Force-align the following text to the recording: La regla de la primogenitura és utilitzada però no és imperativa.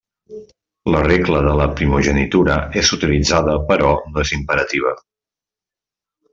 La 0.95 1.01
regla 1.07 1.41
de 1.47 1.51
la 1.59 1.67
primogenitura 1.81 2.57
és 2.83 2.91
utilitzada 2.99 3.55
però 3.71 3.93
no 4.15 4.25
és 4.27 4.35
imperativa. 4.41 4.99